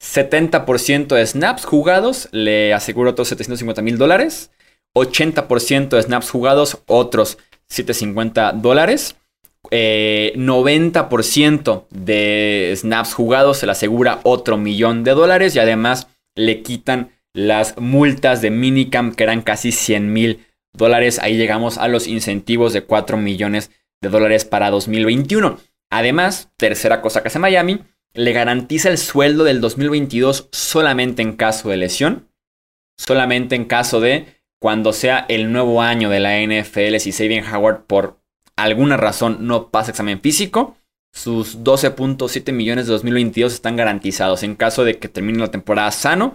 70% 0.00 1.16
de 1.16 1.26
snaps 1.26 1.64
jugados, 1.64 2.28
le 2.30 2.72
aseguro 2.72 3.10
otros 3.10 3.26
750 3.28 3.82
mil 3.82 3.98
dólares. 3.98 4.52
80% 4.94 5.88
de 5.88 6.02
snaps 6.02 6.30
jugados, 6.30 6.78
otros 6.86 7.36
750 7.66 8.52
dólares. 8.52 9.16
90% 9.72 11.80
eh, 11.80 11.84
de 11.90 12.72
snaps 12.76 13.12
jugados 13.12 13.58
se 13.58 13.66
le 13.66 13.72
asegura 13.72 14.20
otro 14.22 14.56
millón 14.56 15.02
de 15.02 15.10
dólares 15.12 15.56
y 15.56 15.58
además 15.58 16.06
le 16.34 16.62
quitan 16.62 17.10
las 17.32 17.76
multas 17.78 18.40
de 18.40 18.50
Minicamp 18.50 19.14
que 19.14 19.24
eran 19.24 19.42
casi 19.42 19.72
100 19.72 20.12
mil 20.12 20.46
dólares. 20.72 21.18
Ahí 21.18 21.36
llegamos 21.36 21.78
a 21.78 21.88
los 21.88 22.06
incentivos 22.06 22.72
de 22.72 22.84
4 22.84 23.16
millones 23.16 23.70
de 24.00 24.08
dólares 24.08 24.44
para 24.44 24.70
2021. 24.70 25.58
Además, 25.90 26.50
tercera 26.56 27.00
cosa 27.00 27.22
que 27.22 27.28
hace 27.28 27.38
Miami, 27.38 27.80
le 28.14 28.32
garantiza 28.32 28.88
el 28.88 28.98
sueldo 28.98 29.44
del 29.44 29.60
2022 29.60 30.48
solamente 30.52 31.22
en 31.22 31.34
caso 31.36 31.68
de 31.68 31.76
lesión, 31.76 32.28
solamente 32.96 33.56
en 33.56 33.64
caso 33.64 34.00
de 34.00 34.26
cuando 34.60 34.92
sea 34.92 35.26
el 35.28 35.52
nuevo 35.52 35.82
año 35.82 36.08
de 36.08 36.20
la 36.20 36.40
NFL, 36.40 36.96
si 36.98 37.12
Sabian 37.12 37.44
Howard 37.52 37.86
por 37.86 38.20
alguna 38.56 38.96
razón 38.96 39.46
no 39.46 39.70
pasa 39.70 39.90
examen 39.90 40.20
físico, 40.20 40.76
sus 41.14 41.62
12.7 41.62 42.52
millones 42.52 42.86
de 42.86 42.92
2022 42.92 43.54
están 43.54 43.76
garantizados 43.76 44.42
en 44.42 44.56
caso 44.56 44.84
de 44.84 44.98
que 44.98 45.08
termine 45.08 45.38
la 45.38 45.52
temporada 45.52 45.90
sano 45.92 46.32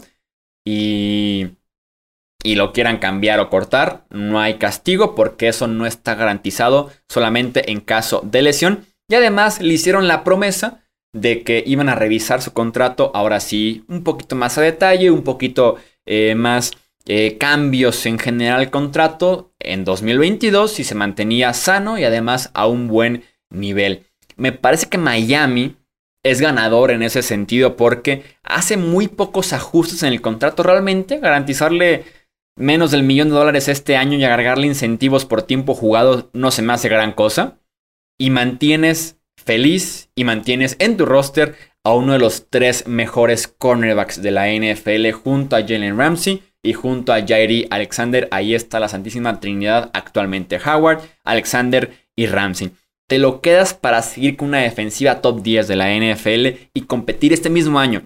y, 0.65 1.49
y 2.41 2.55
lo 2.55 2.71
quieran 2.71 2.97
cambiar 2.97 3.41
o 3.41 3.49
cortar. 3.49 4.05
No 4.09 4.39
hay 4.39 4.55
castigo 4.55 5.15
porque 5.15 5.49
eso 5.49 5.67
no 5.67 5.85
está 5.85 6.15
garantizado 6.15 6.89
solamente 7.09 7.71
en 7.71 7.81
caso 7.81 8.21
de 8.23 8.41
lesión. 8.41 8.85
Y 9.09 9.15
además 9.15 9.59
le 9.59 9.73
hicieron 9.73 10.07
la 10.07 10.23
promesa 10.23 10.81
de 11.11 11.43
que 11.43 11.61
iban 11.65 11.89
a 11.89 11.95
revisar 11.95 12.41
su 12.41 12.53
contrato 12.53 13.11
ahora 13.13 13.41
sí 13.41 13.83
un 13.89 14.03
poquito 14.03 14.35
más 14.35 14.57
a 14.57 14.61
detalle, 14.61 15.11
un 15.11 15.23
poquito 15.23 15.75
eh, 16.05 16.35
más 16.35 16.71
eh, 17.05 17.37
cambios 17.37 18.05
en 18.05 18.17
general 18.17 18.61
al 18.61 18.69
contrato 18.69 19.51
en 19.59 19.83
2022 19.83 20.71
si 20.71 20.83
se 20.83 20.95
mantenía 20.95 21.53
sano 21.53 21.97
y 21.97 22.05
además 22.05 22.51
a 22.53 22.67
un 22.67 22.87
buen 22.87 23.23
nivel. 23.49 24.05
Me 24.39 24.51
parece 24.51 24.87
que 24.87 24.97
Miami 24.97 25.75
es 26.23 26.41
ganador 26.41 26.91
en 26.91 27.03
ese 27.03 27.21
sentido 27.21 27.75
porque 27.75 28.23
hace 28.43 28.77
muy 28.77 29.07
pocos 29.07 29.53
ajustes 29.53 30.03
en 30.03 30.13
el 30.13 30.21
contrato 30.21 30.63
realmente. 30.63 31.19
Garantizarle 31.19 32.05
menos 32.57 32.91
del 32.91 33.03
millón 33.03 33.29
de 33.29 33.35
dólares 33.35 33.67
este 33.67 33.97
año 33.97 34.17
y 34.17 34.23
agregarle 34.23 34.67
incentivos 34.67 35.25
por 35.25 35.43
tiempo 35.43 35.75
jugado 35.75 36.29
no 36.33 36.51
se 36.51 36.61
me 36.61 36.73
hace 36.73 36.89
gran 36.89 37.11
cosa. 37.13 37.59
Y 38.17 38.29
mantienes 38.31 39.17
feliz 39.37 40.09
y 40.15 40.23
mantienes 40.23 40.75
en 40.79 40.97
tu 40.97 41.05
roster 41.05 41.55
a 41.85 41.93
uno 41.93 42.13
de 42.13 42.19
los 42.19 42.49
tres 42.49 42.87
mejores 42.87 43.47
cornerbacks 43.47 44.21
de 44.21 44.31
la 44.31 44.47
NFL 44.47 45.11
junto 45.11 45.55
a 45.55 45.61
Jalen 45.61 45.97
Ramsey 45.97 46.43
y 46.61 46.73
junto 46.73 47.13
a 47.13 47.25
Jairi 47.25 47.67
Alexander. 47.69 48.27
Ahí 48.31 48.53
está 48.53 48.79
la 48.79 48.89
Santísima 48.89 49.39
Trinidad 49.39 49.89
actualmente. 49.93 50.59
Howard, 50.65 51.01
Alexander 51.23 51.91
y 52.17 52.27
Ramsey 52.27 52.71
te 53.09 53.17
lo 53.17 53.41
quedas 53.41 53.73
para 53.73 54.03
seguir 54.03 54.37
con 54.37 54.49
una 54.49 54.59
defensiva 54.59 55.19
top 55.19 55.41
10 55.41 55.67
de 55.67 55.75
la 55.75 55.89
NFL 55.89 56.69
y 56.75 56.81
competir 56.81 57.33
este 57.33 57.49
mismo 57.49 57.79
año. 57.79 58.03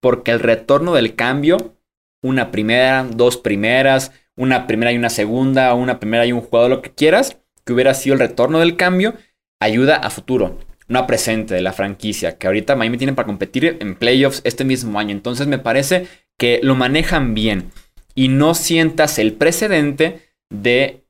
Porque 0.00 0.30
el 0.30 0.40
retorno 0.40 0.94
del 0.94 1.14
cambio, 1.14 1.76
una 2.22 2.50
primera, 2.50 3.04
dos 3.04 3.36
primeras, 3.36 4.12
una 4.34 4.66
primera 4.66 4.92
y 4.92 4.96
una 4.96 5.10
segunda, 5.10 5.74
una 5.74 6.00
primera 6.00 6.24
y 6.24 6.32
un 6.32 6.40
jugador, 6.40 6.70
lo 6.70 6.80
que 6.80 6.90
quieras, 6.90 7.36
que 7.66 7.74
hubiera 7.74 7.92
sido 7.92 8.14
el 8.14 8.20
retorno 8.20 8.58
del 8.58 8.76
cambio, 8.76 9.14
ayuda 9.60 9.96
a 9.96 10.08
futuro, 10.08 10.58
no 10.88 11.00
a 11.00 11.06
presente 11.06 11.54
de 11.54 11.60
la 11.60 11.74
franquicia, 11.74 12.38
que 12.38 12.46
ahorita 12.46 12.76
Miami 12.76 12.96
tiene 12.96 13.12
para 13.12 13.26
competir 13.26 13.76
en 13.80 13.94
playoffs 13.94 14.40
este 14.44 14.64
mismo 14.64 14.98
año. 14.98 15.10
Entonces 15.10 15.46
me 15.48 15.58
parece 15.58 16.06
que 16.38 16.60
lo 16.62 16.74
manejan 16.76 17.34
bien 17.34 17.72
y 18.14 18.28
no 18.28 18.54
sientas 18.54 19.18
el 19.18 19.34
precedente 19.34 20.30
de 20.48 21.05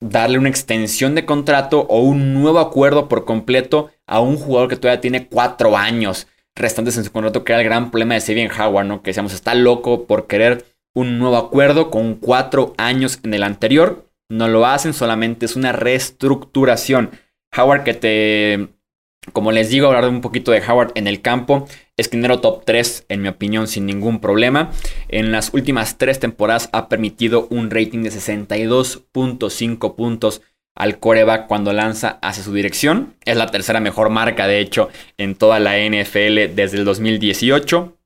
darle 0.00 0.38
una 0.38 0.48
extensión 0.48 1.14
de 1.14 1.24
contrato 1.24 1.80
o 1.88 2.00
un 2.00 2.34
nuevo 2.34 2.60
acuerdo 2.60 3.08
por 3.08 3.24
completo 3.24 3.90
a 4.06 4.20
un 4.20 4.36
jugador 4.36 4.68
que 4.68 4.76
todavía 4.76 5.00
tiene 5.00 5.26
cuatro 5.26 5.76
años 5.76 6.26
restantes 6.54 6.96
en 6.96 7.04
su 7.04 7.12
contrato, 7.12 7.44
que 7.44 7.52
era 7.52 7.62
el 7.62 7.68
gran 7.68 7.90
problema 7.90 8.14
de 8.14 8.20
Steven 8.20 8.50
Howard, 8.50 8.86
¿no? 8.86 9.02
Que 9.02 9.10
decíamos, 9.10 9.32
está 9.32 9.54
loco 9.54 10.06
por 10.06 10.26
querer 10.26 10.64
un 10.94 11.18
nuevo 11.18 11.36
acuerdo 11.36 11.90
con 11.90 12.14
cuatro 12.14 12.74
años 12.76 13.20
en 13.22 13.34
el 13.34 13.42
anterior. 13.42 14.10
No 14.28 14.48
lo 14.48 14.66
hacen, 14.66 14.92
solamente 14.92 15.46
es 15.46 15.56
una 15.56 15.72
reestructuración. 15.72 17.10
Howard 17.56 17.84
que 17.84 17.94
te 17.94 18.68
como 19.32 19.52
les 19.52 19.70
digo, 19.70 19.86
hablar 19.86 20.08
un 20.08 20.20
poquito 20.20 20.52
de 20.52 20.62
Howard 20.66 20.92
en 20.94 21.06
el 21.06 21.20
campo. 21.20 21.66
Esquinero 21.96 22.40
top 22.40 22.64
3, 22.64 23.06
en 23.08 23.22
mi 23.22 23.28
opinión, 23.28 23.66
sin 23.66 23.86
ningún 23.86 24.20
problema. 24.20 24.70
En 25.08 25.32
las 25.32 25.52
últimas 25.52 25.98
tres 25.98 26.20
temporadas 26.20 26.68
ha 26.72 26.88
permitido 26.88 27.46
un 27.50 27.70
rating 27.70 28.02
de 28.02 28.10
62.5 28.10 29.94
puntos 29.94 30.42
al 30.76 31.00
coreback 31.00 31.48
cuando 31.48 31.72
lanza 31.72 32.18
hacia 32.22 32.44
su 32.44 32.54
dirección. 32.54 33.16
Es 33.24 33.36
la 33.36 33.46
tercera 33.46 33.80
mejor 33.80 34.10
marca, 34.10 34.46
de 34.46 34.60
hecho, 34.60 34.90
en 35.18 35.34
toda 35.34 35.58
la 35.58 35.76
NFL 35.76 36.54
desde 36.54 36.78
el 36.78 36.84
2018. 36.84 37.98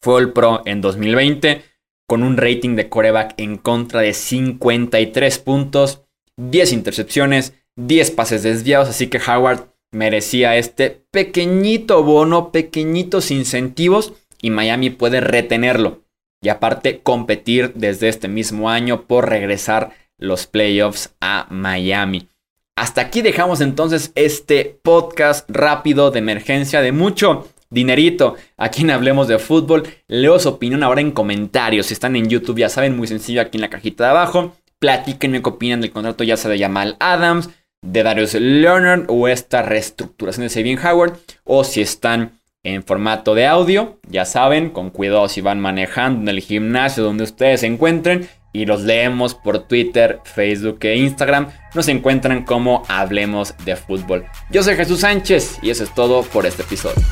Fue 0.00 0.20
el 0.20 0.32
Pro 0.32 0.62
en 0.64 0.80
2020 0.80 1.62
con 2.08 2.22
un 2.22 2.38
rating 2.38 2.74
de 2.74 2.88
coreback 2.88 3.34
en 3.36 3.58
contra 3.58 4.00
de 4.00 4.14
53 4.14 5.38
puntos, 5.40 6.04
10 6.38 6.72
intercepciones, 6.72 7.52
10 7.76 8.12
pases 8.12 8.42
desviados. 8.42 8.88
Así 8.88 9.08
que 9.08 9.20
Howard 9.20 9.68
merecía 9.92 10.56
este 10.56 11.02
pequeñito 11.10 12.02
bono, 12.02 12.52
pequeñitos 12.52 13.30
incentivos 13.30 14.12
y 14.40 14.50
Miami 14.50 14.90
puede 14.90 15.20
retenerlo. 15.20 16.02
Y 16.40 16.50
aparte 16.50 17.00
competir 17.00 17.72
desde 17.74 18.08
este 18.08 18.28
mismo 18.28 18.70
año 18.70 19.02
por 19.06 19.28
regresar 19.28 19.90
los 20.18 20.46
playoffs 20.46 21.14
a 21.20 21.46
Miami. 21.50 22.28
Hasta 22.76 23.00
aquí 23.00 23.22
dejamos 23.22 23.60
entonces 23.60 24.12
este 24.14 24.78
podcast 24.82 25.50
rápido 25.50 26.12
de 26.12 26.20
emergencia 26.20 26.80
de 26.80 26.92
mucho 26.92 27.48
dinerito. 27.70 28.36
Aquí 28.56 28.82
en 28.82 28.90
Hablemos 28.90 29.26
de 29.26 29.40
Fútbol. 29.40 29.88
Leo 30.06 30.38
su 30.38 30.48
opinión 30.48 30.84
ahora 30.84 31.00
en 31.00 31.10
comentarios. 31.10 31.86
Si 31.86 31.94
están 31.94 32.14
en 32.14 32.28
YouTube, 32.28 32.58
ya 32.58 32.68
saben, 32.68 32.96
muy 32.96 33.08
sencillo 33.08 33.40
aquí 33.40 33.56
en 33.56 33.62
la 33.62 33.70
cajita 33.70 34.04
de 34.04 34.10
abajo. 34.10 34.54
Platíquenme 34.78 35.42
qué 35.42 35.48
opinan 35.48 35.80
del 35.80 35.90
contrato 35.90 36.22
ya 36.22 36.36
sea 36.36 36.52
de 36.52 36.58
Jamal 36.60 36.96
Adams, 37.00 37.50
de 37.82 38.02
Darius 38.02 38.34
Leonard 38.34 39.04
o 39.08 39.28
esta 39.28 39.62
reestructuración 39.62 40.44
de 40.44 40.50
Sabine 40.50 40.80
Howard 40.82 41.18
o 41.44 41.64
si 41.64 41.80
están 41.80 42.32
en 42.64 42.82
formato 42.82 43.34
de 43.34 43.46
audio, 43.46 43.98
ya 44.08 44.24
saben, 44.24 44.70
con 44.70 44.90
cuidado 44.90 45.28
si 45.28 45.40
van 45.40 45.60
manejando 45.60 46.22
en 46.22 46.28
el 46.36 46.42
gimnasio 46.42 47.04
donde 47.04 47.24
ustedes 47.24 47.60
se 47.60 47.66
encuentren 47.66 48.28
y 48.52 48.66
los 48.66 48.82
leemos 48.82 49.34
por 49.34 49.60
Twitter, 49.60 50.20
Facebook 50.24 50.78
e 50.82 50.96
Instagram, 50.96 51.48
nos 51.74 51.88
encuentran 51.88 52.44
como 52.44 52.82
Hablemos 52.88 53.54
de 53.64 53.76
Fútbol. 53.76 54.24
Yo 54.50 54.62
soy 54.62 54.74
Jesús 54.74 55.00
Sánchez 55.00 55.58
y 55.62 55.70
eso 55.70 55.84
es 55.84 55.94
todo 55.94 56.22
por 56.22 56.46
este 56.46 56.62
episodio. 56.62 57.02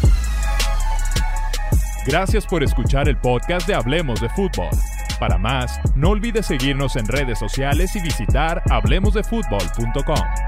Gracias 2.06 2.46
por 2.46 2.62
escuchar 2.62 3.08
el 3.08 3.16
podcast 3.16 3.66
de 3.66 3.74
Hablemos 3.74 4.20
de 4.20 4.28
Fútbol. 4.30 4.68
Para 5.18 5.38
más, 5.38 5.80
no 5.94 6.10
olvides 6.10 6.46
seguirnos 6.46 6.96
en 6.96 7.06
redes 7.06 7.38
sociales 7.38 7.96
y 7.96 8.00
visitar 8.00 8.62
hablemosdefutbol.com. 8.70 10.45